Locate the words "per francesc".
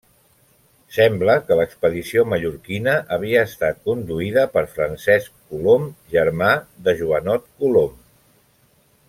4.57-5.37